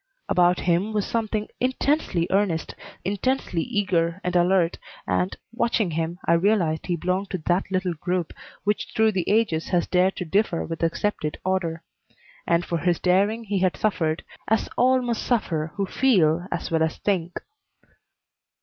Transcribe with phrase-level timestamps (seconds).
[0.27, 2.73] About him was something intensely earnest,
[3.05, 8.33] intensely eager and alert, and, watching him, I realized he belonged to that little group
[8.63, 11.83] which through the ages has dared to differ with accepted order;
[12.47, 16.81] and for his daring he had suffered, as all must suffer who feel as well
[16.81, 17.37] as think.